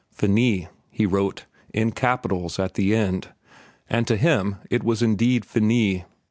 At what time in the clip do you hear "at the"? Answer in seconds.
2.57-2.95